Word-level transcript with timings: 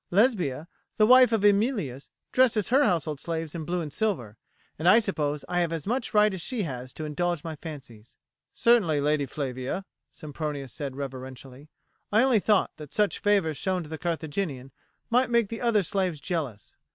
Lesbia, 0.09 0.67
the 0.97 1.05
wife 1.05 1.31
of 1.31 1.43
Emilius, 1.43 2.09
dresses 2.31 2.69
her 2.69 2.83
household 2.83 3.19
slaves 3.19 3.53
in 3.53 3.65
blue 3.65 3.81
and 3.81 3.93
silver, 3.93 4.35
and 4.79 4.89
I 4.89 4.97
suppose 4.97 5.45
I 5.47 5.59
have 5.59 5.71
as 5.71 5.85
much 5.85 6.11
right 6.11 6.33
as 6.33 6.41
she 6.41 6.63
has 6.63 6.91
to 6.95 7.05
indulge 7.05 7.43
my 7.43 7.55
fancies." 7.55 8.17
"Certainly, 8.51 8.99
Lady 9.01 9.27
Flavia," 9.27 9.85
Sempronius 10.11 10.73
said 10.73 10.95
reverentially. 10.95 11.69
"I 12.11 12.23
only 12.23 12.39
thought 12.39 12.71
that 12.77 12.91
such 12.91 13.19
favours 13.19 13.57
shown 13.57 13.83
to 13.83 13.89
the 13.89 13.99
Carthaginian 13.99 14.71
might 15.11 15.29
make 15.29 15.49
the 15.49 15.61
other 15.61 15.83
slaves 15.83 16.19
jealous." 16.19 16.75